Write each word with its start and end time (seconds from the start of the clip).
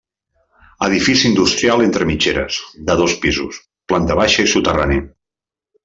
Edifici 0.85 1.27
industrial 1.31 1.83
entre 1.85 2.07
mitgeres, 2.11 2.57
de 2.89 2.97
dos 3.03 3.15
pisos, 3.27 3.63
planta 3.93 4.19
baixa 4.23 4.49
i 4.49 4.53
soterrani. 4.57 5.03